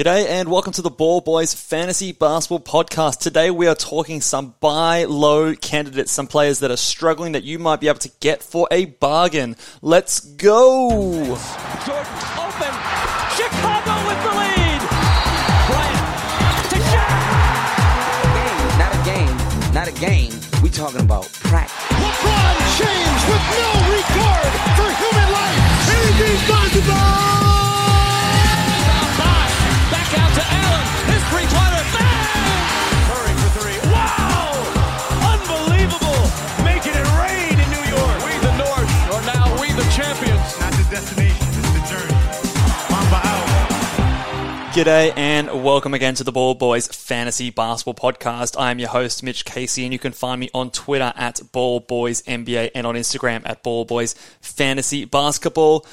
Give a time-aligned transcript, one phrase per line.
[0.00, 3.18] G'day and welcome to the Ball Boys Fantasy Basketball Podcast.
[3.18, 7.58] Today we are talking some buy low candidates, some players that are struggling that you
[7.58, 9.56] might be able to get for a bargain.
[9.82, 10.88] Let's go!
[10.88, 11.36] Jordan
[12.40, 12.72] open.
[13.36, 14.80] Chicago with the lead.
[15.68, 16.00] Bryant
[16.72, 18.78] to Shaq.
[18.80, 19.36] Not a game,
[19.74, 20.32] not a game.
[20.62, 21.76] We talking about practice.
[21.76, 25.60] LeBron James with no regard for human life.
[25.92, 26.94] Anything's possible.
[26.94, 27.49] Back
[44.80, 48.58] G'day and welcome again to the Ball Boys Fantasy Basketball Podcast.
[48.58, 51.80] I am your host, Mitch Casey, and you can find me on Twitter at Ball
[51.80, 55.84] Boys NBA and on Instagram at Ball Boys Fantasy Basketball.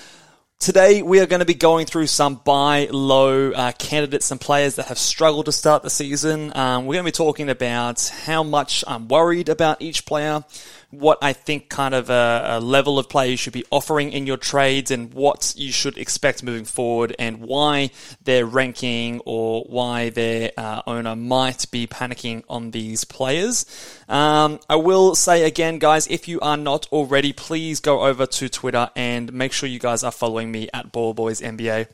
[0.60, 4.78] Today, we are going to be going through some buy low uh, candidates and players
[4.78, 6.56] that have struggled to start the season.
[6.56, 10.46] Um, we're going to be talking about how much I'm worried about each player,
[10.90, 14.26] what I think kind of a, a level of play you should be offering in
[14.26, 17.92] your trades, and what you should expect moving forward, and why
[18.24, 23.66] their ranking or why their uh, owner might be panicking on these players.
[24.08, 28.50] Um, I will say again, guys, if you are not already, please go over to
[28.50, 31.88] Twitter and make sure you guys are following me at Ball Boys NBA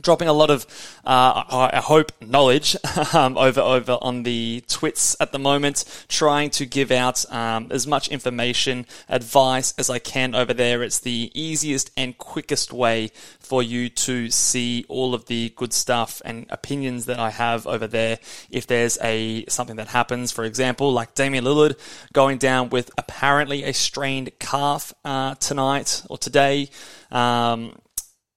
[0.00, 0.66] dropping a lot of,
[1.04, 2.76] uh, I hope, knowledge
[3.14, 7.86] um, over over on the twits at the moment, trying to give out um, as
[7.86, 10.82] much information, advice as I can over there.
[10.82, 16.20] It's the easiest and quickest way for you to see all of the good stuff
[16.24, 18.18] and opinions that I have over there.
[18.50, 21.78] If there's a something that happens, for example, like Damian Lillard
[22.12, 26.68] going down with apparently a strained calf uh, tonight or today.
[27.10, 27.78] Um,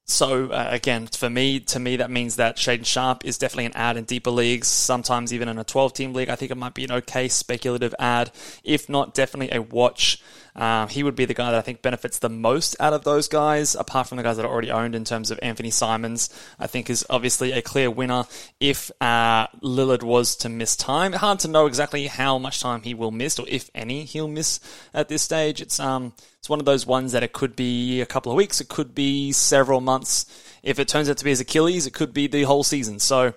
[0.10, 3.76] so uh, again, for me, to me, that means that Shaedon Sharpe is definitely an
[3.76, 4.68] add in deeper leagues.
[4.68, 8.32] Sometimes even in a 12-team league, I think it might be an okay speculative add.
[8.64, 10.22] If not, definitely a watch.
[10.56, 13.28] Uh, he would be the guy that I think benefits the most out of those
[13.28, 16.30] guys, apart from the guys that are already owned in terms of Anthony Simons.
[16.60, 18.26] I think is obviously a clear winner
[18.60, 21.14] if uh, Lillard was to miss time.
[21.14, 24.60] Hard to know exactly how much time he will miss, or if any he'll miss
[24.94, 25.62] at this stage.
[25.62, 28.62] It's um, it's one of those ones that it could be a couple of weeks,
[28.62, 30.26] it could be several months.
[30.64, 33.00] If it turns out to be his Achilles, it could be the whole season.
[33.00, 33.34] So.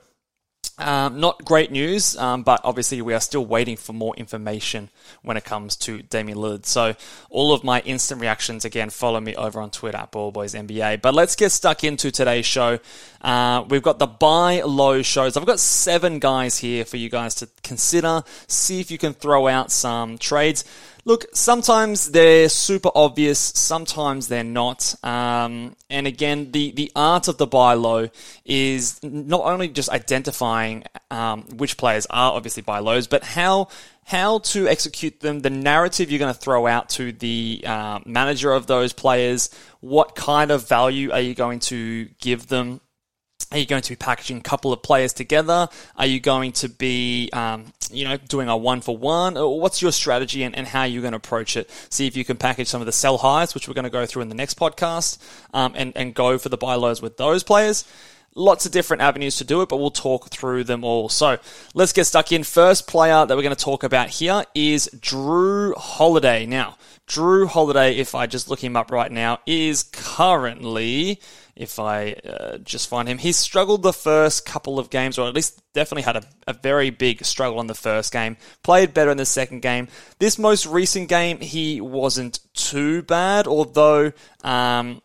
[0.82, 4.91] Um, not great news, um, but obviously we are still waiting for more information
[5.22, 6.66] when it comes to Damian Lillard.
[6.66, 6.94] So
[7.31, 11.00] all of my instant reactions, again, follow me over on Twitter at BallBoysNBA.
[11.00, 12.78] But let's get stuck into today's show.
[13.20, 15.37] Uh, we've got the buy low shows.
[15.37, 18.22] I've got seven guys here for you guys to consider.
[18.49, 20.64] See if you can throw out some trades.
[21.04, 24.94] Look, sometimes they're super obvious, sometimes they're not.
[25.02, 28.08] Um, and again, the, the art of the buy low
[28.44, 33.68] is not only just identifying um, which players are obviously buy lows, but how
[34.04, 38.52] how to execute them, the narrative you're going to throw out to the uh, manager
[38.52, 39.48] of those players,
[39.80, 42.80] what kind of value are you going to give them
[43.52, 45.68] are you going to be packaging a couple of players together?
[45.96, 49.34] Are you going to be, um, you know, doing a one for one?
[49.34, 51.70] What's your strategy and, and how you're going to approach it?
[51.90, 54.06] See if you can package some of the sell highs, which we're going to go
[54.06, 55.18] through in the next podcast,
[55.52, 57.84] um, and, and go for the buy lows with those players.
[58.34, 61.10] Lots of different avenues to do it, but we'll talk through them all.
[61.10, 61.38] So
[61.75, 62.44] let's get stuck in.
[62.44, 66.47] First player that we're going to talk about here is Jrue Holiday.
[66.47, 71.20] Now, Jrue Holiday, if I just look him up right now, is currently
[71.54, 73.19] if I uh, just find him.
[73.19, 76.90] He's struggled the first couple of games, or at least definitely had a, a, very
[76.90, 78.37] big struggle in the first game.
[78.62, 79.88] Played better in the second game.
[80.19, 84.12] This most recent game, he wasn't too bad, although.
[84.43, 85.02] Um,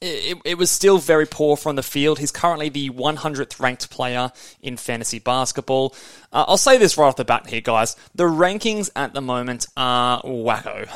[0.00, 2.18] it, it, was still very poor from the field.
[2.18, 5.94] He's currently the 100th ranked player in fantasy basketball.
[6.32, 7.96] Uh, I'll say this right off the bat here, guys.
[8.14, 10.88] The rankings at the moment are wacko.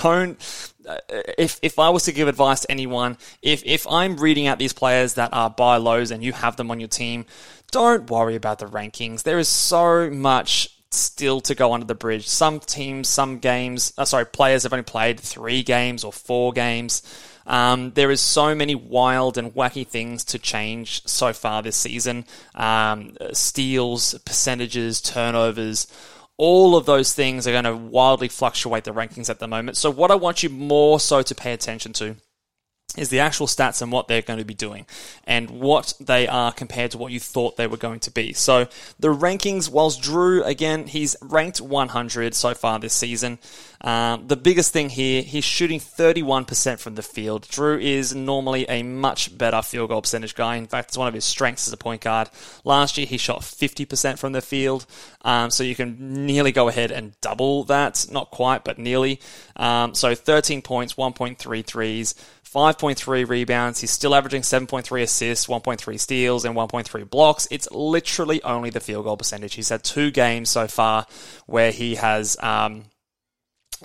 [0.02, 0.70] Don't.
[0.88, 0.98] Uh,
[1.38, 4.72] if if I was to give advice to anyone, if if I'm reading out these
[4.72, 7.26] players that are buy lows and you have them on your team,
[7.70, 9.22] don't worry about the rankings.
[9.22, 12.28] There is so much still to go under the bridge.
[12.28, 17.02] Some teams, some games, uh, sorry, players have only played three games or four games.
[17.46, 22.24] Um, there is so many wild and wacky things to change so far this season.
[22.54, 25.86] Um, steals, percentages, turnovers
[26.36, 29.76] all of those things are going to wildly fluctuate the rankings at the moment.
[29.76, 32.16] So, what I want you more so to pay attention to
[32.96, 34.86] is the actual stats and what they're going to be doing
[35.24, 38.32] and what they are compared to what you thought they were going to be.
[38.32, 38.68] So
[39.00, 43.38] the rankings, whilst Jrue, again, he's ranked 100 so far this season.
[43.80, 47.42] Um, the biggest thing here, he's shooting 31% from the field.
[47.42, 50.56] Jrue is normally a much better field goal percentage guy.
[50.56, 52.30] In fact, it's one of his strengths as a point guard.
[52.64, 54.86] Last year, he shot 50% from the field.
[55.22, 58.06] Um, so you can nearly go ahead and double that.
[58.10, 59.20] Not quite, but nearly.
[59.56, 62.14] Um, so 13 points, 1.3 threes.
[62.54, 63.80] 5.3 rebounds.
[63.80, 67.48] He's still averaging 7.3 assists, 1.3 steals, and 1.3 blocks.
[67.50, 69.54] It's literally only the field goal percentage.
[69.54, 71.06] He's had two games so far
[71.46, 72.84] where he has um,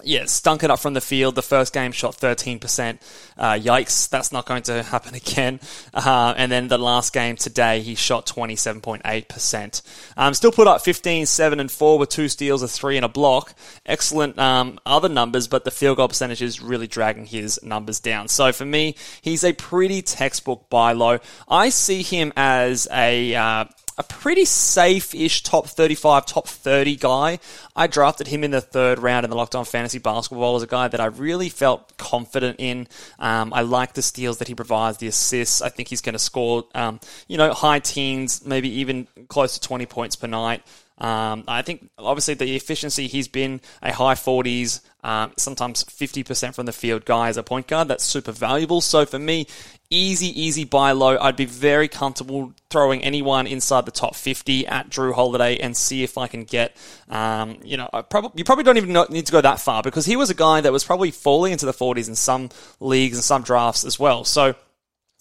[0.04, 1.36] yeah, stunk it up from the field.
[1.36, 3.00] The first game shot 13%.
[3.38, 5.60] Uh, yikes, that's not going to happen again.
[5.94, 9.82] Uh, and then the last game today, he shot 27.8%.
[10.18, 13.10] Um, still put up 15, 7, and 4 with two steals, a 3, and a
[13.10, 13.54] block.
[13.86, 18.28] Excellent um, other numbers, but the field goal percentage is really dragging his numbers down.
[18.28, 21.20] So for me, he's a pretty textbook buy low.
[21.48, 23.66] I see him as a uh,
[24.00, 27.38] a pretty safe-ish top 35, top 30 guy.
[27.76, 30.68] I drafted him in the third round in the Locked On Fantasy Basketball as a
[30.68, 32.88] guy that I really felt confident in.
[33.20, 35.62] Um, I like the steals that he provides, the assists.
[35.62, 39.68] I think he's going to score, um, you know, high teens, maybe even close to
[39.68, 40.64] 20 points per night.
[41.00, 46.66] Um, I think obviously the efficiency he's been a high 40s, um, sometimes 50% from
[46.66, 47.88] the field guy as a point guard.
[47.88, 48.82] That's super valuable.
[48.82, 49.48] So for me,
[49.90, 51.18] easy, easy buy low.
[51.18, 56.04] I'd be very comfortable throwing anyone inside the top 50 at Jrue Holiday and see
[56.04, 56.76] if I can get,
[57.10, 60.18] um, you know, probably, you probably don't even need to go that far because he
[60.18, 62.50] was a guy that was probably falling into the 40s in some
[62.80, 64.26] leagues and some drafts as well.
[64.26, 64.56] So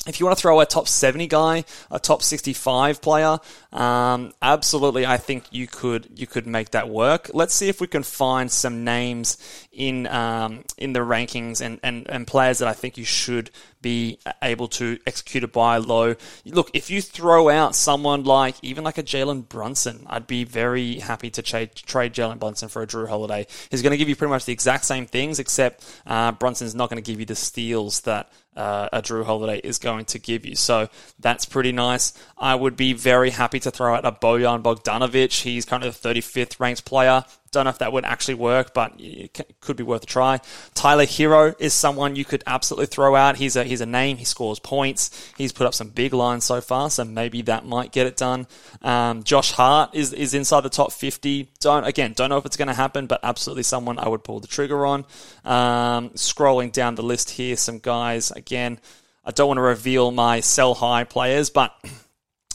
[0.09, 3.39] if you want to throw a top 70 guy, a top 65 player,
[3.73, 7.31] um, absolutely, I think you could you could make that work.
[7.35, 9.37] Let's see if we can find some names
[9.79, 14.19] in um, in the rankings and, and, and players that I think you should be
[14.43, 16.17] able to execute a buy low.
[16.45, 20.99] Look, if you throw out someone like even like a Jalen Brunson, I'd be very
[20.99, 23.47] happy to trade trade Jalen Brunson for a Jrue Holiday.
[23.71, 26.91] He's going to give you pretty much the exact same things, except uh, Brunson's not
[26.91, 30.45] going to give you the steals that uh, a Jrue Holiday is going to give
[30.45, 30.57] you.
[30.57, 30.89] So
[31.21, 32.13] that's pretty nice.
[32.37, 35.43] I would be very happy to throw out a Bojan Bogdanovic.
[35.43, 37.25] He's currently the 35th ranked player.
[37.51, 40.41] Don't know if that would actually work, but it could be worth a try.
[40.75, 43.37] Tyler Herro is someone you could absolutely throw out.
[43.37, 44.17] He's a he's a name.
[44.17, 45.33] He scores points.
[45.37, 48.47] He's put up some big lines so far, so maybe that might get it done.
[48.83, 51.51] Um, Josh Hart is is inside the top 50.
[51.61, 54.41] Don't again don't know if it's going to happen, but absolutely someone I would pull
[54.41, 55.05] the trigger on.
[55.45, 58.81] Um, scrolling down the list here, some guys again.
[59.25, 61.75] I don't want to reveal my sell high players, but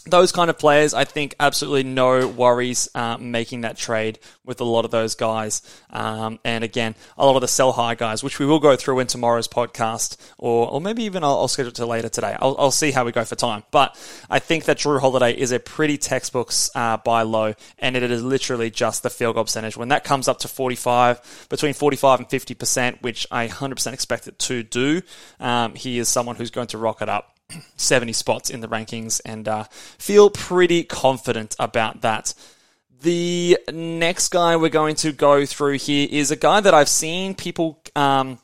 [0.06, 4.64] those kind of players, I think absolutely no worries uh, making that trade with a
[4.64, 5.62] lot of those guys.
[5.90, 9.00] Um, and again, a lot of the sell high guys, which we will go through
[9.00, 12.36] in tomorrow's podcast, or, or maybe even I'll, I'll schedule it to later today.
[12.40, 13.64] I'll, I'll, see how we go for time.
[13.72, 13.96] But
[14.30, 18.24] I think that Jrue Holiday is a pretty textbook uh, buy low, and it is
[18.24, 19.78] literally just the field goal percentage.
[19.78, 24.40] When that comes up to 45, between 45 and 50%, which I 100% expect it
[24.40, 25.02] to do,
[25.40, 27.33] um, he is someone who's going to rock it up
[27.76, 29.64] 70 spots in the rankings and uh,
[29.98, 32.34] feel pretty confident about that.
[33.02, 37.36] The next guy we're going to go through here is a guy that I've seen
[37.36, 38.40] people um,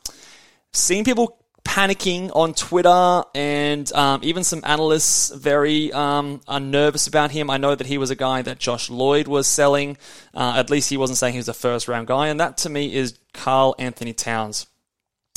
[0.72, 7.30] seen people panicking on Twitter, and um, even some analysts very um, are nervous about
[7.30, 7.48] him.
[7.48, 9.96] I know that he was a guy that Josh Lloyd was selling.
[10.34, 12.68] Uh, at least he wasn't saying he was a first round guy, and that to
[12.68, 14.66] me is Karl-Anthony Towns.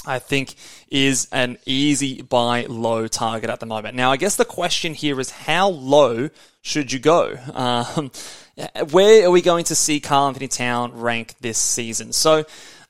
[0.05, 0.55] I think
[0.89, 3.95] is an easy buy low target at the moment.
[3.95, 6.29] Now, I guess the question here is how low
[6.61, 7.37] should you go?
[7.53, 8.11] Um,
[8.91, 12.13] where are we going to see Karl-Anthony Town rank this season?
[12.13, 12.45] So,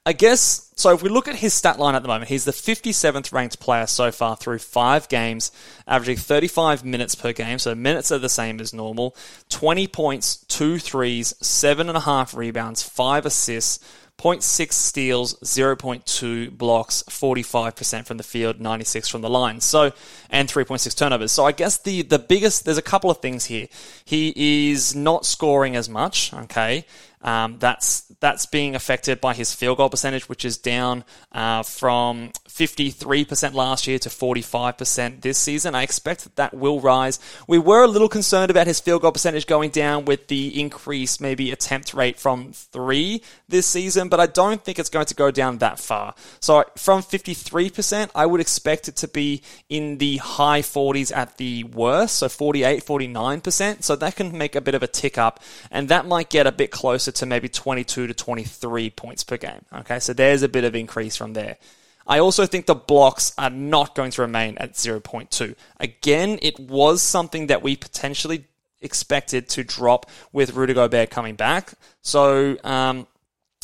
[0.05, 2.51] I guess, so if we look at his stat line at the moment, he's the
[2.51, 5.49] 57th ranked player so far through five games,
[5.87, 9.15] averaging 35 minutes per game, so minutes are the same as normal,
[9.47, 13.79] 20 points, two threes, seven and a half rebounds, five assists,
[14.23, 19.59] 0.6 steals, 0.2 blocks, 45% from the field, 96 from the line.
[19.59, 19.91] So,
[20.29, 21.33] and 3.6 turnovers.
[21.33, 23.67] So I guess the, the biggest, there's a couple of things here.
[24.05, 26.85] He is not scoring as much, okay?
[27.23, 32.31] Um, that's that's being affected by his field goal percentage, which is down uh, from
[32.47, 35.73] 53% last year to 45% this season.
[35.73, 37.19] I expect that that will rise.
[37.47, 41.19] We were a little concerned about his field goal percentage going down with the increased
[41.19, 45.31] maybe attempt rate from three this season, but I don't think it's going to go
[45.31, 46.13] down that far.
[46.39, 51.63] So from 53%, I would expect it to be in the high 40s at the
[51.63, 53.83] worst, so 48, 49%.
[53.83, 55.39] So that can make a bit of a tick up,
[55.71, 59.65] and that might get a bit closer to maybe 22 to 23 points per game.
[59.73, 61.57] Okay, so there's a bit of increase from there.
[62.05, 65.55] I also think the blocks are not going to remain at 0.2.
[65.79, 68.45] Again, it was something that we potentially
[68.81, 71.73] expected to drop with Rudy Gobert coming back.
[72.01, 73.07] So, um,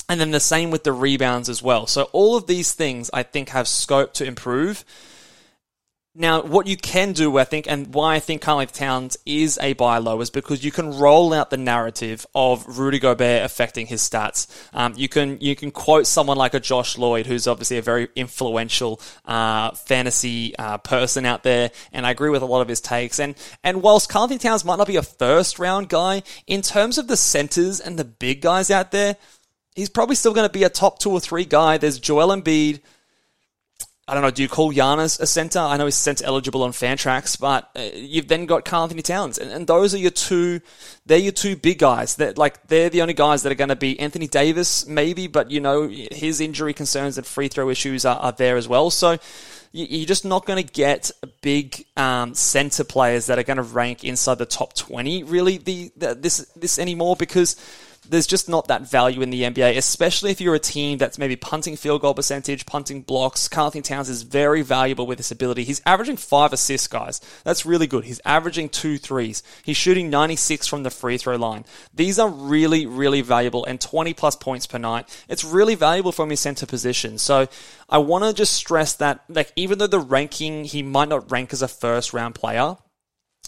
[0.08, 1.86] and then the same with the rebounds as well.
[1.86, 4.86] So all of these things I think have scope to improve.
[6.20, 9.72] Now, what you can do, I think, and why I think Karl Towns is a
[9.72, 14.02] buy low is because you can roll out the narrative of Rudy Gobert affecting his
[14.02, 14.48] stats.
[14.74, 18.10] Um, you can you can quote someone like a Josh Lloyd, who's obviously a very
[18.18, 22.82] influential uh, fantasy uh, person out there, and I agree with a lot of his
[22.82, 23.18] takes.
[23.18, 23.34] And
[23.64, 27.16] and whilst Karl Towns might not be a first round guy, in terms of the
[27.16, 29.16] centers and the big guys out there,
[29.74, 31.78] he's probably still going to be a top two or three guy.
[31.78, 32.82] There's Joel Embiid.
[34.10, 35.60] I don't know, do you call Giannis a center?
[35.60, 39.38] I know he's center eligible on Fantrax, but uh, you've then got Karl Anthony Towns,
[39.38, 40.62] and, and, those are your two.
[41.06, 42.16] They're your two big guys.
[42.16, 45.52] That like they're the only guys that are going to be Anthony Davis, maybe, but
[45.52, 48.90] you know his injury concerns and free throw issues are, are there as well.
[48.90, 49.18] So
[49.72, 51.12] you're just not going to get
[51.42, 55.92] big um, center players that are going to rank inside the top 20 really the,
[55.96, 57.56] the this this anymore because
[58.10, 61.36] there's just not that value in the NBA, especially if you're a team that's maybe
[61.36, 63.48] punting field goal percentage, punting blocks.
[63.48, 65.64] Karl-Anthony Towns is very valuable with this ability.
[65.64, 67.22] He's averaging five assists, guys.
[67.44, 68.06] That's really good.
[68.06, 69.44] He's averaging two threes.
[69.64, 71.66] He's shooting 96 from the free throw line.
[71.94, 75.08] These are really, really valuable and 20 plus points per night.
[75.30, 77.18] It's really valuable from his center position.
[77.20, 77.48] So
[77.88, 81.54] I want to just stress that, like, even though the ranking, he might not rank
[81.54, 82.78] as a first round player,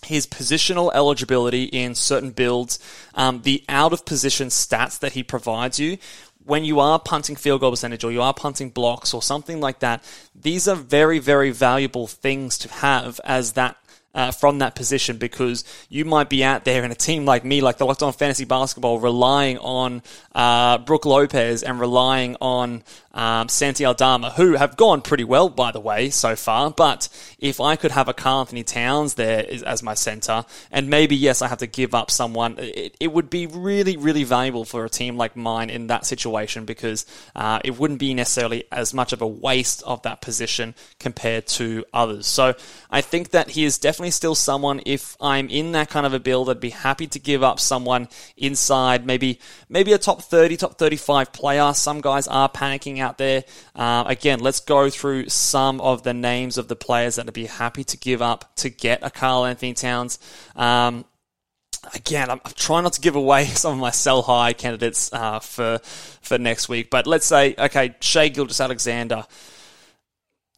[0.05, 2.79] his positional eligibility in certain builds,
[3.15, 5.97] um, the out of position stats that he provides you.
[6.43, 9.79] When you are punting field goal percentage or you are punting blocks or something like
[9.79, 10.03] that,
[10.33, 13.77] these are very, very valuable things to have as that
[14.13, 17.61] uh, from that position because you might be out there in a team like me,
[17.61, 20.01] like the Locked On Fantasy Basketball, relying on
[20.35, 25.71] uh, Brook Lopez and relying on um, Santi Aldama, who have gone pretty well, by
[25.71, 26.71] the way, so far.
[26.71, 31.15] But if I could have a Karl Anthony Towns there as my center, and maybe,
[31.15, 34.85] yes, I have to give up someone, it, it would be really, really valuable for
[34.85, 39.13] a team like mine in that situation because uh, it wouldn't be necessarily as much
[39.13, 42.27] of a waste of that position compared to others.
[42.27, 42.53] So
[42.89, 46.19] I think that he is definitely still someone, if I'm in that kind of a
[46.19, 49.39] build, I'd be happy to give up someone inside, maybe,
[49.69, 51.73] maybe a top 30, top 35 player.
[51.73, 53.43] Some guys are panicking out there.
[53.75, 57.47] Uh, again, let's go through some of the names of the players that would be
[57.47, 60.19] happy to give up to get a Karl-Anthony Towns.
[60.55, 61.05] Um,
[61.93, 65.39] again, I'm, I'm, trying not to give away some of my sell high candidates uh,
[65.39, 65.79] for
[66.21, 69.25] for next week, but let's say okay, Shai Gilgeous-Alexander.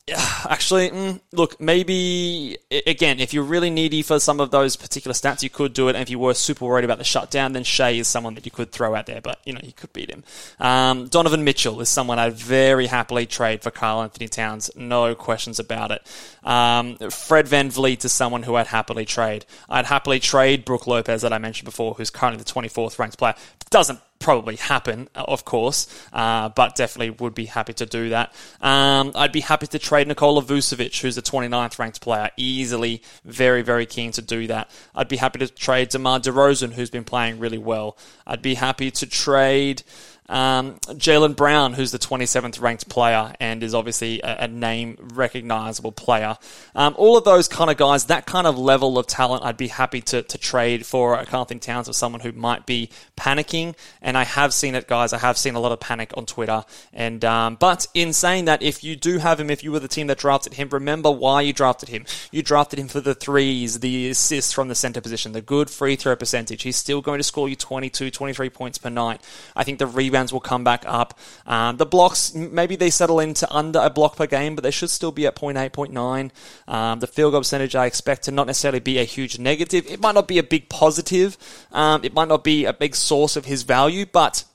[0.49, 5.41] Actually, mm, look, maybe again, if you're really needy for some of those particular stats,
[5.41, 5.95] you could do it.
[5.95, 8.51] And if you were super worried about the shutdown, then Shai is someone that you
[8.51, 9.21] could throw out there.
[9.21, 10.25] But you know, you could beat him.
[10.59, 15.57] Um, Donovan Mitchell is someone I'd very happily trade for Karl Anthony Towns, no questions
[15.57, 16.01] about it.
[16.43, 19.45] Um, Fred VanVleet is someone who I'd happily trade.
[19.69, 23.35] I'd happily trade Brook Lopez that I mentioned before, who's currently the 24th ranked player.
[23.69, 28.33] Doesn't probably happen, of course, uh, but definitely would be happy to do that.
[28.61, 33.03] Um, I'd be happy to trade Nikola Vucevic, who's the 29th ranked player, easily.
[33.25, 34.71] Very, very keen to do that.
[34.95, 37.97] I'd be happy to trade DeMar DeRozan, who's been playing really well.
[38.25, 39.83] I'd be happy to trade.
[40.29, 45.91] Um, Jaylen Brown, who's the 27th ranked player and is obviously a, a name recognizable
[45.91, 46.37] player.
[46.75, 49.67] Um, all of those kind of guys, that kind of level of talent, I'd be
[49.67, 53.75] happy to, to trade for a Karl-Anthony Towns or someone who might be panicking.
[54.01, 55.13] And I have seen it, guys.
[55.13, 56.63] I have seen a lot of panic on Twitter.
[56.93, 59.87] And um, but in saying that, if you do have him, if you were the
[59.87, 62.05] team that drafted him, remember why you drafted him.
[62.31, 65.95] You drafted him for the threes, the assists from the center position, the good free
[65.95, 66.63] throw percentage.
[66.63, 69.21] He's still going to score you 22, 23 points per night.
[69.55, 71.17] I think the rebounds will come back up.
[71.45, 74.89] Um, the blocks, maybe they settle into under a block per game, but they should
[74.89, 76.31] still be at 0.8, 0.9.
[76.71, 79.85] Um, the field goal percentage I expect to not necessarily be a huge negative.
[79.87, 81.37] It might not be a big positive.
[81.71, 84.45] Um, it might not be a big source of his value, but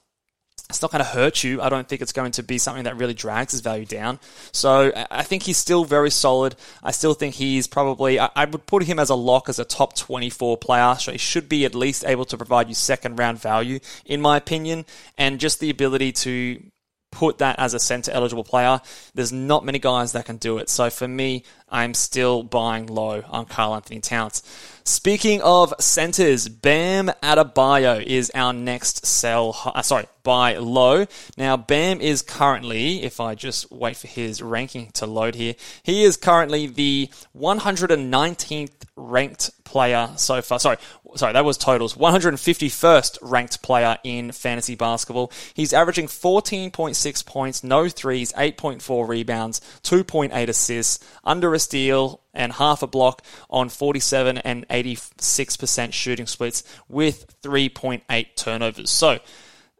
[0.68, 1.62] it's not going to hurt you.
[1.62, 4.20] I don't think it's going to be something that really drags his value down.
[4.52, 6.56] So I think he's still very solid.
[6.82, 9.96] I still think he's probably, I, would put him as a lock as a top
[9.96, 10.94] 24 player.
[10.98, 14.36] So he should be at least able to provide you second round value, in my
[14.36, 14.84] opinion.
[15.16, 16.62] And just the ability to
[17.10, 18.80] put that as a center eligible player.
[19.14, 20.68] There's not many guys that can do it.
[20.68, 24.42] So for me, I'm still buying low on Karl-Anthony Towns.
[24.88, 29.54] Speaking of centers, Bam Adebayo is our next sell.
[29.62, 31.04] Uh, sorry, buy low.
[31.36, 36.04] Now, Bam is currently, if I just wait for his ranking to load here, he
[36.04, 40.58] is currently the 119th ranked player so far.
[40.58, 40.78] Sorry,
[41.16, 41.94] sorry, that was totals.
[41.94, 45.30] 151st ranked player in fantasy basketball.
[45.52, 52.82] He's averaging 14.6 points, no threes, 8.4 rebounds, 2.8 assists, under a steal, and half
[52.82, 58.90] a block on 47 and 86% shooting splits with 3.8 turnovers.
[58.90, 59.18] So,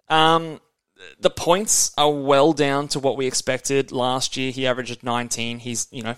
[0.09, 0.61] um,
[1.21, 4.50] the points are well down to what we expected last year.
[4.50, 5.61] He averaged 19.
[5.61, 6.17] He's, you know,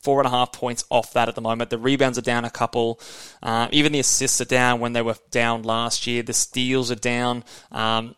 [0.00, 1.70] four and a half points off that at the moment.
[1.70, 3.00] The rebounds are down a couple.
[3.42, 6.22] Uh, even the assists are down when they were down last year.
[6.22, 7.44] The steals are down.
[7.70, 8.14] Um,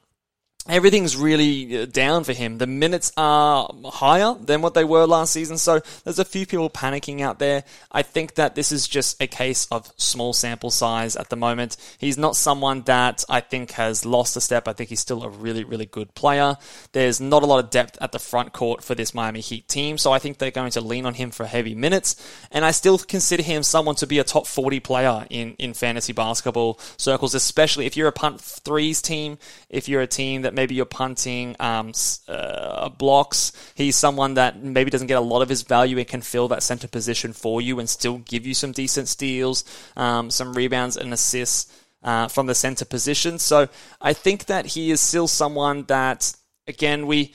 [0.69, 2.59] everything's really uh, down for him.
[2.59, 6.71] The minutes are higher than what they were last season, so there's a few people
[6.71, 7.65] panicking out there.
[7.91, 11.77] I think that this is just a case of small sample size at the moment.
[11.99, 14.69] He's not someone that I think has lost a step.
[14.69, 16.57] I think he's still a really, really good player.
[16.93, 19.99] There's not a lot of depth at the front court for this Miami Heat team,
[19.99, 22.15] so I think they're going to lean on him for heavy minutes,
[22.53, 26.13] and I still consider him someone to be a top 40 player in, in fantasy
[26.13, 29.39] basketball circles, especially if you're a punt threes team,
[29.69, 31.93] if you're a team that that maybe you're punting um,
[32.29, 33.53] uh, blocks.
[33.75, 36.63] He's someone that maybe doesn't get a lot of his value and can fill that
[36.63, 39.65] center position for you and still give you some decent steals,
[39.97, 43.39] um, some rebounds and assists uh, from the center position.
[43.39, 43.69] So
[44.01, 46.35] I think that he is still someone that,
[46.67, 47.33] again, we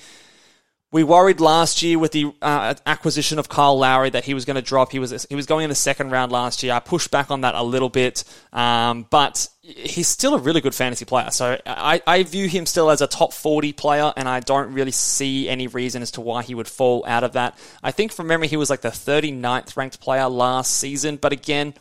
[0.89, 4.55] we worried last year with the uh, acquisition of Kyle Lowry that he was going
[4.55, 4.91] to drop.
[4.91, 6.73] He was he was going in the second round last year.
[6.73, 10.73] I pushed back on that a little bit, um, but he's still a really good
[10.73, 11.29] fantasy player.
[11.31, 14.91] So I, I view him still as a top 40 player, and I don't really
[14.91, 17.59] see any reason as to why he would fall out of that.
[17.83, 21.73] I think from memory, he was like the 39th ranked player last season, but again,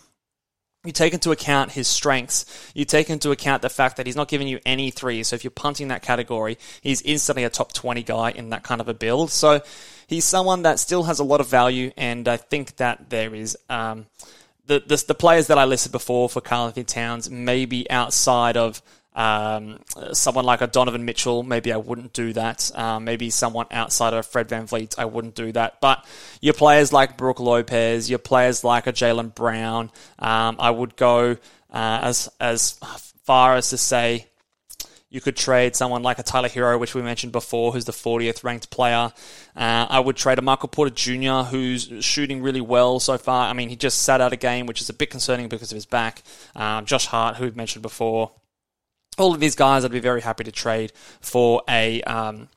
[0.87, 2.71] you take into account his strengths.
[2.75, 5.29] You take into account the fact that he's not giving you any threes.
[5.29, 8.81] So if you're punting that category, he's instantly a top 20 guy in that kind
[8.81, 9.31] of a build.
[9.31, 9.63] So
[10.07, 13.57] he's someone that still has a lot of value, and I think that there is.
[13.69, 14.07] Um,
[14.67, 18.83] the, the, the players that I listed before for Karl-Anthony Towns, maybe outside of
[19.17, 19.81] um,
[20.13, 22.71] someone like a Donovan Mitchell, maybe I wouldn't do that.
[22.79, 25.81] Um, maybe someone outside of Fred VanVleet, I wouldn't do that.
[25.81, 26.05] But
[26.43, 31.39] your players like Brook Lopez, your players like a Jaylen Brown, um, I would go
[31.73, 32.79] uh, as as
[33.25, 34.27] far as to say
[35.09, 38.45] you could trade someone like a Tyler Herro, which we mentioned before, who's the 40th
[38.45, 39.13] ranked player.
[39.57, 43.49] Uh, I would trade a Michael Porter Jr., who's shooting really well so far.
[43.49, 45.77] I mean, he just sat out a game, which is a bit concerning because of
[45.77, 46.23] his back.
[46.55, 48.33] Um, Josh Hart, who we've mentioned before
[49.19, 52.49] all of these guys I'd be very happy to trade for a um,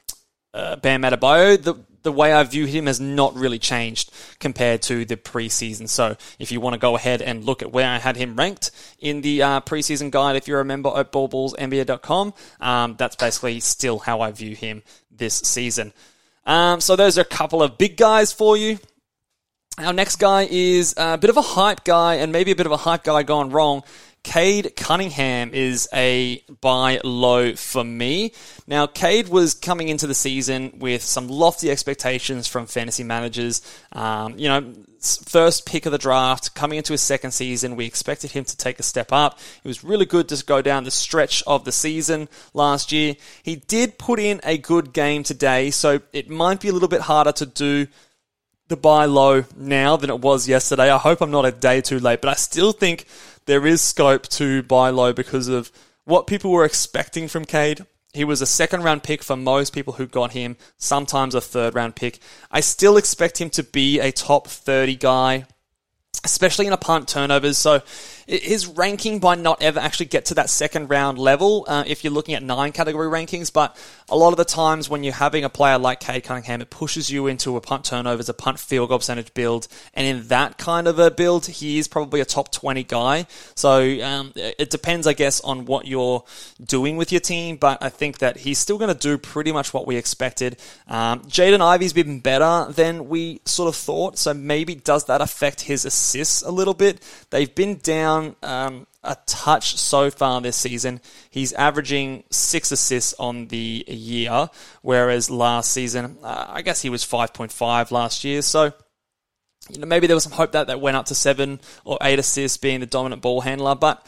[0.53, 1.61] uh, Bam Adebayo.
[1.61, 5.89] The the way I view him has not really changed compared to the preseason.
[5.89, 8.71] So if you want to go ahead and look at where I had him ranked
[8.99, 13.99] in the uh, preseason guide, if you're a member at ballboysnba.com, um, that's basically still
[13.99, 15.93] how I view him this season.
[16.45, 18.79] Um, so those are a couple of big guys for you.
[19.77, 22.71] Our next guy is a bit of a hype guy and maybe a bit of
[22.71, 23.83] a hype guy gone wrong.
[24.23, 28.33] Cade Cunningham is a buy low for me.
[28.67, 33.61] Now, Cade was coming into the season with some lofty expectations from fantasy managers.
[33.91, 38.31] Um, you know, first pick of the draft, coming into his second season, we expected
[38.31, 39.39] him to take a step up.
[39.63, 43.15] He was really good to go down the stretch of the season last year.
[43.43, 47.01] He did put in a good game today, so it might be a little bit
[47.01, 47.87] harder to do
[48.67, 50.91] the buy low now than it was yesterday.
[50.91, 53.05] I hope I'm not a day too late, but I still think
[53.49, 55.71] there is scope to buy low because of
[56.05, 57.83] what people were expecting from Cade.
[58.13, 61.73] He was a second round pick for most people who got him, sometimes a third
[61.73, 62.19] round pick.
[62.51, 65.45] I still expect him to be a top 30 guy
[66.23, 67.57] especially in a punt turnovers.
[67.57, 67.81] So
[68.29, 72.13] his ranking might not ever actually get to that second round level uh, if you're
[72.13, 73.51] looking at nine category rankings.
[73.51, 73.75] But
[74.07, 77.09] a lot of the times when you're having a player like Cade Cunningham, it pushes
[77.09, 79.67] you into a punt turnovers, a punt field goal percentage build.
[79.95, 83.25] And in that kind of a build, he is probably a top 20 guy.
[83.55, 86.23] So um, it depends, I guess, on what you're
[86.63, 87.57] doing with your team.
[87.57, 90.57] But I think that he's still going to do pretty much what we expected.
[90.87, 94.19] Um, Jaden Ivey's been better than we sort of thought.
[94.19, 97.01] So maybe does that affect his assists a little bit?
[97.31, 101.01] They've been down um, a touch so far this season.
[101.29, 104.49] He's averaging six assists on the year,
[104.81, 108.41] whereas last season, uh, I guess he was 5.5 last year.
[108.41, 108.73] So,
[109.69, 112.19] you know, maybe there was some hope that that went up to seven or eight
[112.19, 114.05] assists being the dominant ball handler, but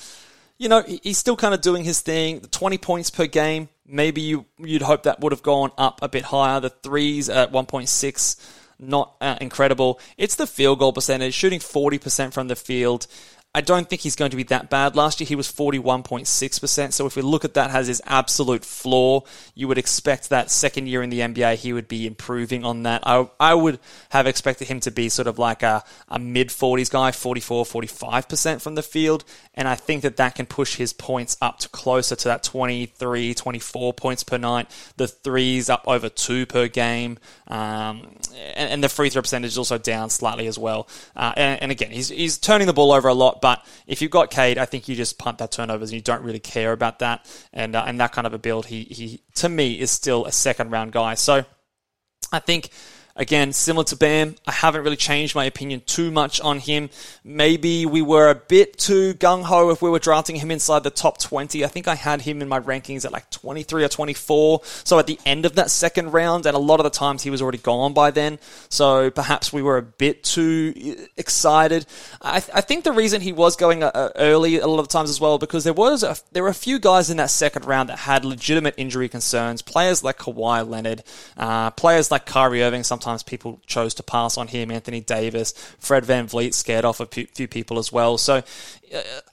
[0.62, 2.40] you know, he's still kind of doing his thing.
[2.42, 3.70] The 20 points per game.
[3.84, 6.60] Maybe you, you'd hope that would have gone up a bit higher.
[6.60, 8.36] The threes at 1.6,
[8.78, 10.00] not uh, incredible.
[10.20, 13.08] It's the field goal percentage, shooting 40% from the field.
[13.54, 14.96] I don't think he's going to be that bad.
[14.96, 16.94] Last year he was 41.6%.
[16.94, 20.88] So if we look at that as his absolute floor, you would expect that second
[20.88, 23.04] year in the NBA he would be improving on that.
[23.06, 23.80] I, I would
[24.12, 28.62] have expected him to be sort of like a, a mid 40s guy, 44, 45%
[28.62, 29.26] from the field.
[29.54, 33.34] And I think that that can push his points up to closer to that 23,
[33.34, 34.72] 24 points per night.
[34.96, 37.20] The threes up over two per game.
[37.48, 38.16] Um,
[38.56, 40.88] and, and, the free throw percentage is also down slightly as well.
[41.18, 44.12] Uh, and, and again, he's, he's turning the ball over a lot but if you've
[44.12, 47.00] got Cade, I think you just punt that turnovers and you don't really care about
[47.00, 47.26] that.
[47.52, 50.32] And uh, and that kind of a build, he he to me is still a
[50.32, 51.16] second round guy.
[51.16, 51.44] So
[52.32, 52.70] I think
[53.16, 56.90] Again, similar to Bam, I haven't really changed my opinion too much on him.
[57.24, 60.90] Maybe we were a bit too gung ho if we were drafting him inside the
[60.90, 61.64] top 20.
[61.66, 64.62] I think I had him in my rankings at like 23 or 24.
[64.64, 67.30] So at the end of that second round, and a lot of the times he
[67.30, 68.40] was already gone by then.
[68.70, 71.86] So perhaps we were a bit too excited.
[72.22, 75.10] I, th- I think the reason he was going uh, early a lot of times
[75.10, 77.90] as well because there was a, there were a few guys in that second round
[77.90, 79.62] that had legitimate injury concerns.
[79.62, 81.04] Players like Kawhi Leonard,
[81.38, 82.84] uh, players like Kyrie Irving.
[82.84, 84.72] Sometimes sometimes people chose to pass on him.
[84.72, 88.18] Anthony Davis, Fred VanVleet scared off a few people as well.
[88.18, 88.42] So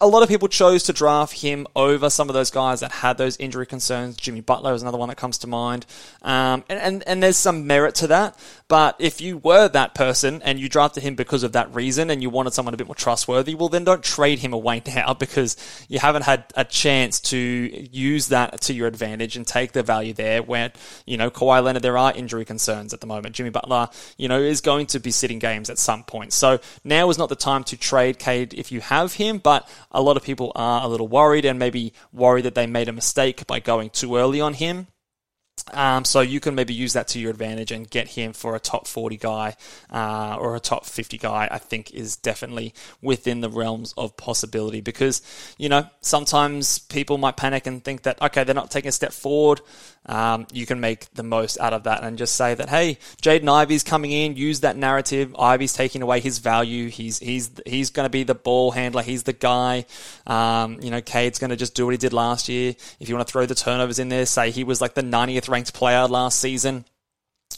[0.00, 3.18] a lot of people chose to draft him over some of those guys that had
[3.18, 4.16] those injury concerns.
[4.16, 5.86] Jimmy Butler is another one that comes to mind.
[6.22, 8.38] Um, and, and, and there's some merit to that.
[8.68, 12.22] But if you were that person and you drafted him because of that reason and
[12.22, 15.56] you wanted someone a bit more trustworthy, well, then don't trade him away now because
[15.88, 17.38] you haven't had a chance to
[17.90, 20.72] use that to your advantage and take the value there where,
[21.06, 23.34] you know, Kawhi Leonard, there are injury concerns at the moment.
[23.34, 26.32] Jimmy Butler, you know, is going to be sitting games at some point.
[26.32, 30.02] So now is not the time to trade Cade if you have him but a
[30.02, 33.46] lot of people are a little worried and maybe worried that they made a mistake
[33.46, 34.88] by going too early on him.
[35.72, 38.60] Um, so you can maybe use that to your advantage and get him for a
[38.60, 39.56] top 40 guy
[39.90, 44.80] uh, or a top 50 guy, I think is definitely within the realms of possibility
[44.80, 45.22] because,
[45.58, 49.12] you know, sometimes people might panic and think that, okay, they're not taking a step
[49.12, 49.60] forward.
[50.06, 53.48] Um, you can make the most out of that and just say that, hey, Jaden
[53.48, 55.34] Ivey's coming in, use that narrative.
[55.38, 56.88] Ivey's taking away his value.
[56.88, 59.02] He's, he's, he's going to be the ball handler.
[59.02, 59.84] He's the guy.
[60.26, 62.74] Um, you know, Cade's going to just do what he did last year.
[63.00, 65.48] If you want to throw the turnovers in there, say he was like the 90th
[65.48, 66.84] ranked player last season.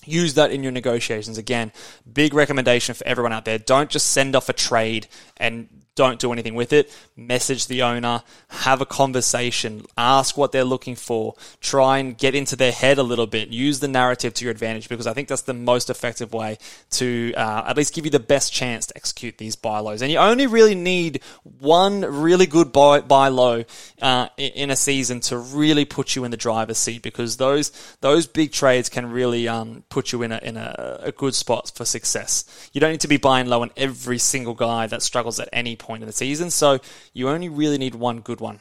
[0.04, 1.36] Use that in your negotiations.
[1.38, 1.72] Again,
[2.10, 3.58] big recommendation for everyone out there.
[3.58, 6.96] Don't just send off a trade and don't do anything with it.
[7.16, 12.56] Message the owner, have a conversation, ask what they're looking for, try and get into
[12.56, 15.42] their head a little bit, use the narrative to your advantage because I think that's
[15.42, 16.58] the most effective way
[16.92, 20.02] to uh, at least give you the best chance to execute these buy lows.
[20.02, 21.20] And you only really need
[21.58, 23.64] one really good buy, buy low
[24.00, 28.26] uh, in a season to really put you in the driver's seat because those those
[28.26, 31.84] big trades can really um, put you in a in a, a good spot for
[31.84, 32.70] success.
[32.72, 35.76] You don't need to be buying low on every single guy that struggles at any
[35.80, 36.50] point in the season.
[36.50, 36.78] So
[37.12, 38.60] you only really need one good one.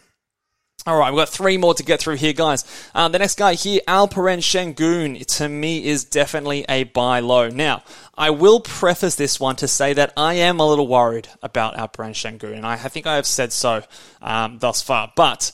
[0.87, 2.63] All right, we've got three more to get through here, guys.
[2.95, 7.49] Um, the next guy here, Alperen Sengun, to me is definitely a buy low.
[7.49, 7.83] Now,
[8.17, 12.11] I will preface this one to say that I am a little worried about Alperen
[12.11, 13.83] Sengun, and I think I have said so
[14.21, 15.11] um, thus far.
[15.17, 15.51] But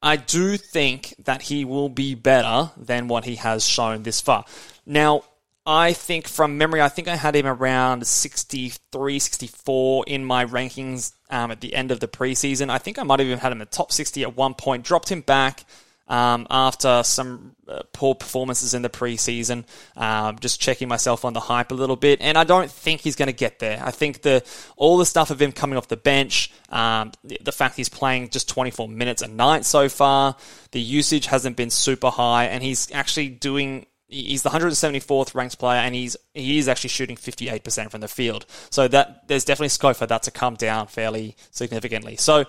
[0.00, 4.44] I do think that he will be better than what he has shown this far.
[4.86, 5.24] Now,
[5.66, 11.14] I think from memory, I think I had him around 63, 64 in my rankings
[11.30, 12.68] um, at the end of the preseason.
[12.68, 14.84] I think I might have even had him in the top 60 at one point,
[14.84, 15.64] dropped him back
[16.06, 19.64] um, after some uh, poor performances in the preseason.
[19.96, 23.16] Um, just checking myself on the hype a little bit, and I don't think he's
[23.16, 23.80] going to get there.
[23.82, 24.44] I think the
[24.76, 28.28] all the stuff of him coming off the bench, um, the, the, fact he's playing
[28.28, 30.36] just 24 minutes a night so far,
[30.72, 35.80] the usage hasn't been super high, and he's actually doing he's the 174th ranked player,
[35.80, 38.46] and he's he is actually shooting 58% from the field.
[38.70, 42.16] So that there's definitely scope for that to come down fairly significantly.
[42.16, 42.44] So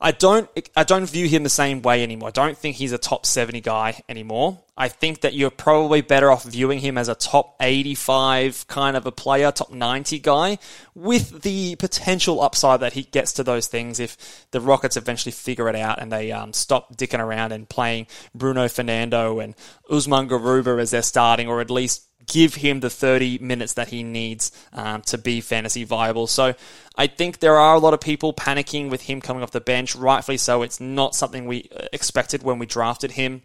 [0.00, 2.28] I don't I don't view him the same way anymore.
[2.28, 4.60] I don't think he's a top 70 guy anymore.
[4.76, 9.06] I think that you're probably better off viewing him as a top 85 kind of
[9.06, 10.58] a player, top 90 guy,
[10.96, 15.68] with the potential upside that he gets to those things if the Rockets eventually figure
[15.68, 19.54] it out and they um, stop dicking around and playing Bruno Fernando and
[19.88, 24.02] Usman Garuba as they're starting, or at least give him the 30 minutes that he
[24.02, 26.26] needs um, to be fantasy viable.
[26.26, 26.54] So
[26.96, 29.94] I think there are a lot of people panicking with him coming off the bench,
[29.94, 30.62] rightfully so.
[30.62, 33.42] It's not something we uh, expected when we drafted him.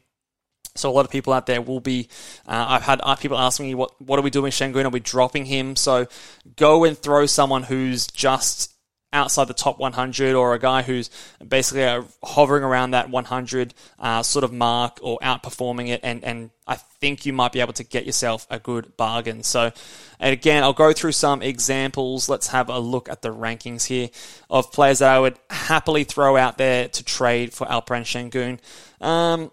[0.75, 2.09] So a lot of people out there will be.
[2.47, 4.85] Uh, I've had uh, people asking me, "What what are we doing, Sengun?
[4.85, 6.07] Are we dropping him?" So
[6.55, 8.73] go and throw someone who's just
[9.11, 11.09] outside the top 100 or a guy who's
[11.45, 16.51] basically uh, hovering around that 100 uh, sort of mark or outperforming it and, and
[16.67, 19.41] I think you might be able to get yourself a good bargain.
[19.41, 19.71] So
[20.19, 22.27] and again, I'll go through some examples.
[22.27, 24.09] Let's have a look at the rankings here
[24.49, 28.59] of players that I would happily throw out there to trade for Alperen Sengun.
[29.05, 29.51] Um,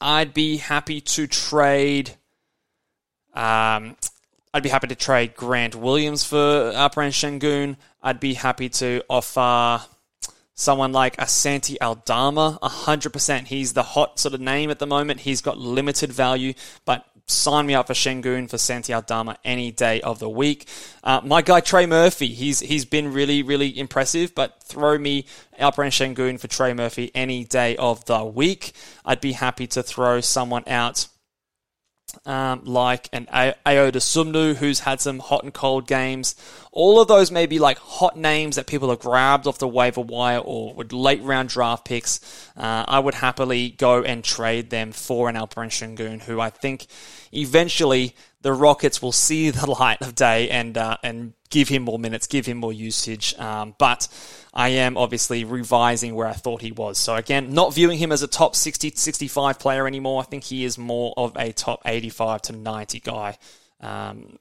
[0.00, 2.10] I'd be happy to trade.
[3.32, 3.96] Um,
[4.54, 7.76] I'd be happy to trade Grant Williams for Alperen Sengun.
[8.00, 9.84] I'd be happy to offer
[10.54, 12.60] someone like Santi Aldama.
[12.62, 13.48] 100%.
[13.48, 15.18] He's the hot sort of name at the moment.
[15.18, 20.00] He's got limited value, but sign me up for Sengun for Santi Aldama any day
[20.02, 20.68] of the week.
[21.02, 25.26] Uh, my guy Trey Murphy, he's he's been really really impressive, but throw me
[25.58, 28.72] Alperen Sengun for Trey Murphy any day of the week.
[29.04, 31.08] I'd be happy to throw someone out
[32.26, 36.34] um, like an Ayo Dosunmu, who's had some hot and cold games.
[36.72, 40.00] All of those may be like hot names that people have grabbed off the waiver
[40.00, 42.20] wire or would late round draft picks.
[42.56, 46.86] Uh, I would happily go and trade them for an Alperen Sengun, who I think
[47.32, 51.98] eventually the Rockets will see the light of day and uh, and give him more
[51.98, 53.34] minutes, give him more usage.
[53.38, 54.08] Um, but
[54.54, 56.96] I am obviously revising where I thought he was.
[56.96, 60.22] So again, not viewing him as a top 60 65 player anymore.
[60.22, 63.36] I think he is more of a top 85 to 90 guy.
[63.80, 64.38] Um,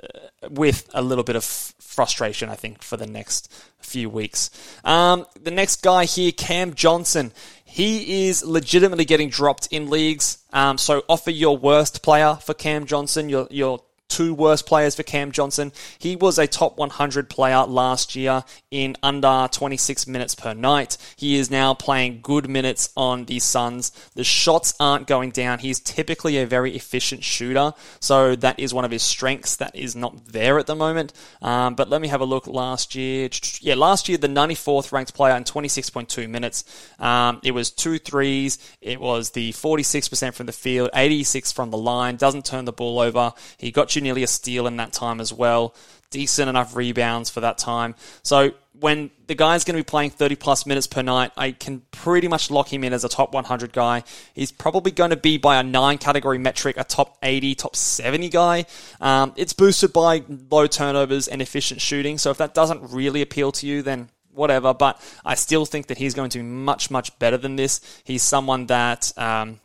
[0.00, 4.50] uh, with a little bit of frustration, I think, for the next few weeks.
[4.84, 7.32] Um, the next guy here, Cam Johnson.
[7.64, 10.38] He is legitimately getting dropped in leagues.
[10.52, 15.02] Um, so offer your worst player for Cam Johnson, your your two worst players for
[15.02, 15.72] Cam Johnson.
[15.98, 20.96] He was a top 100 player last year in under 26 minutes per night.
[21.16, 23.90] He is now playing good minutes on the Suns.
[24.14, 25.58] The shots aren't going down.
[25.58, 29.94] He's typically a very efficient shooter, so that is one of his strengths that is
[29.94, 31.12] not there at the moment.
[31.42, 33.28] Um, but let me have a look last year.
[33.60, 36.64] Yeah, last year, the 94th ranked player in 26.2 minutes.
[36.98, 38.58] Um, it was two threes.
[38.80, 43.00] It was the 46% from the field, 86 from the line, doesn't turn the ball
[43.00, 43.32] over.
[43.58, 45.74] He got you nearly a steal in that time as well.
[46.10, 47.94] Decent enough rebounds for that time.
[48.22, 51.82] So when the guy's going to be playing 30 plus minutes per night, I can
[51.90, 54.04] pretty much lock him in as a top 100 guy.
[54.34, 58.28] He's probably going to be by a nine category metric, a top 80, top 70
[58.28, 58.66] guy.
[59.00, 62.18] Um, it's boosted by low turnovers and efficient shooting.
[62.18, 64.72] So if that doesn't really appeal to you, then whatever.
[64.72, 67.80] But I still think that he's going to be much, much better than this.
[68.04, 69.60] He's someone that um,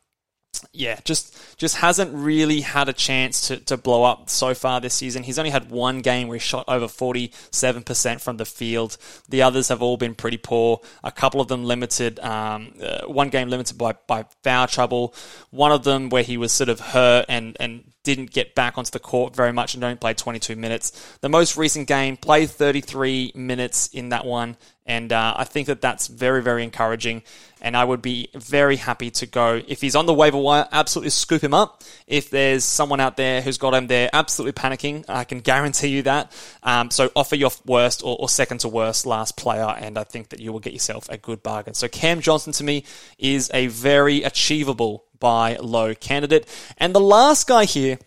[0.72, 4.94] yeah, just just hasn't really had a chance to, to blow up so far this
[4.94, 5.24] season.
[5.24, 8.98] He's only had one game where he shot over 47% from the field.
[9.30, 10.82] The others have all been pretty poor.
[11.04, 15.14] A couple of them limited, um, uh, one game limited by, by foul trouble.
[15.52, 18.92] One of them where he was sort of hurt and, and didn't get back onto
[18.92, 21.18] the court very much and only played 22 minutes.
[21.22, 25.80] The most recent game, played 33 minutes in that one, and uh, I think that
[25.80, 27.24] that's very, very encouraging.
[27.62, 29.62] And I would be very happy to go.
[29.66, 31.82] If he's on the waiver wire, absolutely scoop him up.
[32.08, 36.02] If there's someone out there who's got him there, absolutely panicking, I can guarantee you
[36.02, 36.34] that.
[36.62, 40.30] Um, so offer your worst or, or second to worst last player, and I think
[40.30, 41.74] that you will get yourself a good bargain.
[41.74, 42.84] So Cam Johnson to me
[43.18, 46.46] is a very achievable buy low candidate.
[46.78, 47.98] And the last guy here,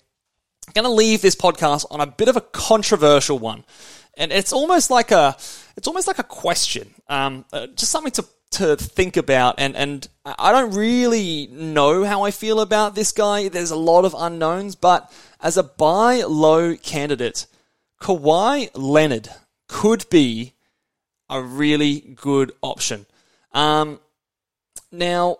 [0.68, 3.64] I'm going to leave this podcast on a bit of a controversial one.
[4.18, 5.34] And it's almost like a,
[5.76, 10.08] it's almost like a question, um, uh, just something to to think about and and
[10.24, 13.48] I don't really know how I feel about this guy.
[13.48, 17.46] There's a lot of unknowns, but as a buy low candidate,
[18.00, 19.28] Kawhi Leonard
[19.68, 20.54] could be
[21.28, 23.06] a really good option.
[23.52, 23.98] Um,
[24.92, 25.38] now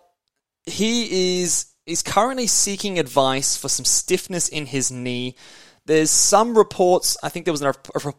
[0.67, 5.37] he is is currently seeking advice for some stiffness in his knee.
[5.87, 7.73] There's some reports, I think there was a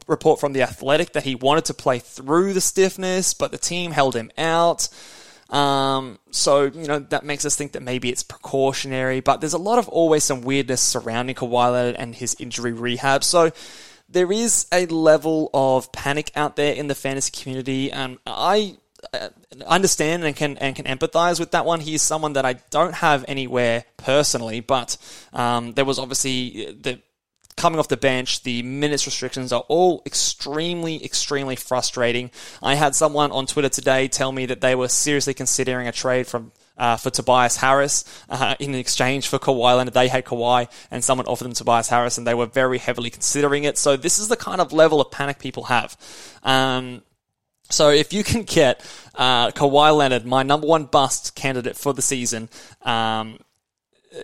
[0.07, 3.91] report from The Athletic that he wanted to play through the stiffness, but the team
[3.91, 4.87] held him out.
[5.49, 9.57] Um, so, you know, that makes us think that maybe it's precautionary, but there's a
[9.57, 13.25] lot of always some weirdness surrounding Kawhi Leonard and his injury rehab.
[13.25, 13.51] So,
[14.09, 18.77] there is a level of panic out there in the fantasy community, and I
[19.65, 21.79] understand and can and can empathize with that one.
[21.79, 24.97] He's someone that I don't have anywhere personally, but
[25.33, 27.01] um, there was obviously the
[27.55, 32.29] coming off the bench, the minutes restrictions are all extremely, extremely frustrating.
[32.61, 36.27] I had someone on Twitter today tell me that they were seriously considering a trade
[36.27, 39.95] from uh, for Tobias Harris uh, in exchange for Kawhi Leonard.
[39.95, 43.63] They had Kawhi, and someone offered them Tobias Harris, and they were very heavily considering
[43.63, 43.79] it.
[43.79, 45.97] So this is the kind of level of panic people have.
[46.43, 47.01] Um,
[47.69, 48.79] so if you can get
[49.15, 52.49] uh, Kawhi Leonard, my number one bust candidate for the season,
[52.83, 53.39] um,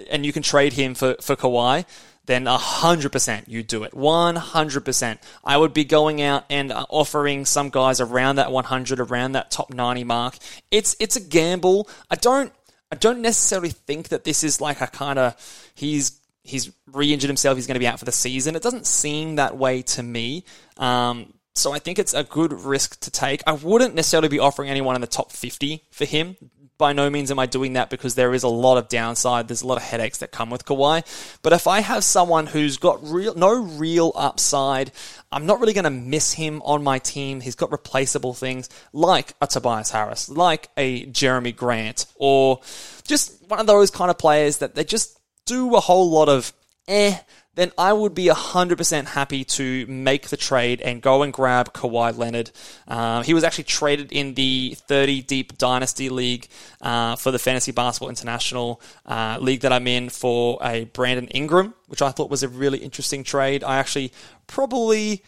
[0.10, 1.86] and you can trade him for for Kawhi
[2.26, 3.92] then 100% you do it.
[3.92, 5.18] 100%.
[5.44, 9.52] I would be going out and uh, offering some guys around that 100, around that
[9.52, 10.38] top 90 mark.
[10.72, 11.90] It's it's a gamble.
[12.10, 12.54] I don't
[12.92, 17.58] I don't necessarily think that this is like a kind of he's he's re-injured himself.
[17.58, 18.56] He's going to be out for the season.
[18.56, 20.46] It doesn't seem that way to me.
[20.78, 23.44] Um, so I think it's a good risk to take.
[23.46, 26.36] I wouldn't necessarily be offering anyone in the top 50 for him
[26.78, 29.48] by no means am I doing that because there is a lot of downside.
[29.48, 31.04] There's a lot of headaches that come with Kawhi.
[31.42, 34.92] But if I have someone who's got real, no real upside,
[35.32, 37.42] I'm not really going to miss him on my team.
[37.42, 42.62] He's got replaceable things like a Tobias Harris, like a Jerami Grant, or
[43.08, 46.52] just one of those kind of players that they just do a whole lot of
[46.88, 47.18] eh
[47.56, 52.18] then I would be 100% happy to make the trade and go and grab Kawhi
[52.18, 52.52] Leonard.
[52.88, 56.48] Uh, he was actually traded in the 30 Deep Dynasty League
[56.82, 61.76] uh, for the Fantasy Basketball International uh, League that I'm in for a Brandon Ingram,
[61.88, 63.64] which I thought was a really interesting trade.
[63.64, 64.12] I actually
[64.48, 65.24] probably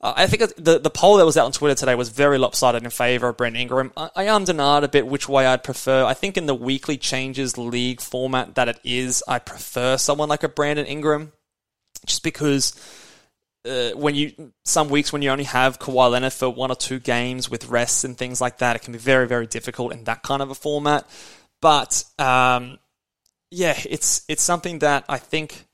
[0.00, 2.82] uh, I think the the poll that was out on Twitter today was very lopsided
[2.82, 3.92] in favor of Brandon Ingram.
[3.96, 6.04] I, I ummed and a bit which way I'd prefer.
[6.04, 10.42] I think in the weekly changes league format that it is, I prefer someone like
[10.42, 11.32] a Brandon Ingram,
[12.06, 12.74] just because
[13.68, 16.98] uh, when you some weeks when you only have Kawhi Leonard for one or two
[16.98, 20.22] games with rests and things like that, it can be very very difficult in that
[20.22, 21.06] kind of a format.
[21.60, 22.78] But um,
[23.50, 25.66] yeah, it's it's something that I think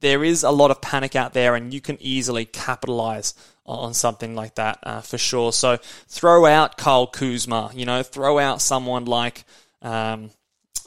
[0.00, 3.34] there is a lot of panic out there, and you can easily capitalize
[3.66, 5.52] on something like that uh, for sure.
[5.52, 9.44] So throw out Kyle Kuzma, you know, throw out someone like.
[9.80, 10.30] Um,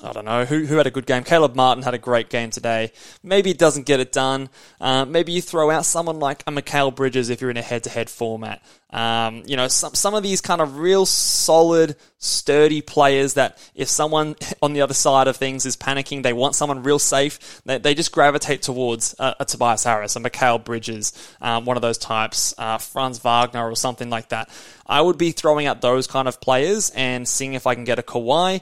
[0.04, 1.24] I don't know who who had a good game.
[1.24, 2.92] Caleb Martin had a great game today.
[3.24, 4.50] Maybe it doesn't get it done.
[4.80, 8.10] Uh, maybe you throw out someone like a Mikal Bridges if you're in a head-to-head
[8.10, 8.64] format.
[8.90, 13.88] Um, you know, some some of these kind of real solid, sturdy players that if
[13.88, 17.62] someone on the other side of things is panicking, they want someone real safe.
[17.66, 21.82] They, they just gravitate towards a, a Tobias Harris, a Mikal Bridges, um, one of
[21.82, 24.50] those types, uh, Franz Wagner or something like that.
[24.86, 28.00] I would be throwing out those kind of players and seeing if I can get
[28.00, 28.62] a Kawhi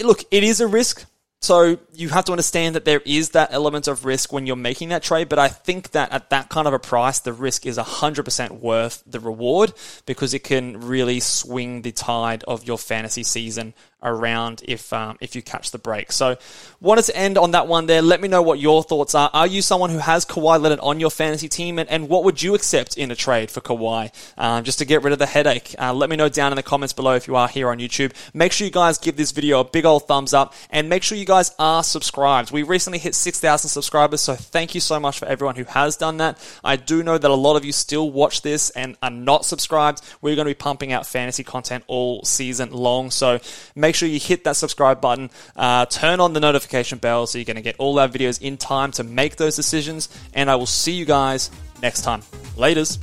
[0.00, 1.04] look, it is a risk.
[1.40, 4.90] So you have to understand that there is that element of risk when you're making
[4.90, 7.78] that trade, but I think that at that kind of a price, the risk is
[7.78, 9.72] 100% worth the reward
[10.06, 15.34] because it can really swing the tide of your fantasy season around if um, if
[15.34, 16.12] you catch the break.
[16.12, 16.36] So
[16.80, 18.02] wanted to end on that one there.
[18.02, 19.30] Let me know what your thoughts are.
[19.32, 22.42] Are you someone who has Kawhi Leonard on your fantasy team, and, and what would
[22.42, 25.74] you accept in a trade for Kawhi um, just to get rid of the headache?
[25.78, 28.12] Uh, let me know down in the comments below if you are here on YouTube.
[28.34, 31.16] Make sure you guys give this video a big old thumbs up, and make sure
[31.16, 32.50] you guys are subscribed.
[32.50, 36.16] We recently hit 6,000 subscribers, so thank you so much for everyone who has done
[36.16, 36.38] that.
[36.64, 40.02] I do know that a lot of you still watch this and are not subscribed.
[40.20, 43.38] We're going to be pumping out fantasy content all season long, so
[43.74, 47.36] make make sure you hit that subscribe button, uh, turn on the notification bell so
[47.36, 50.08] you're going to get all our videos in time to make those decisions.
[50.32, 51.50] And I will see you guys
[51.82, 52.22] next time.
[52.56, 52.98] Laters.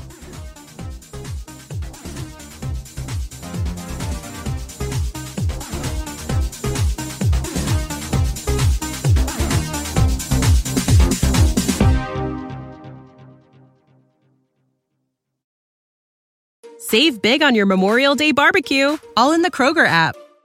[16.80, 20.16] Save big on your Memorial Day barbecue, all in the Kroger app.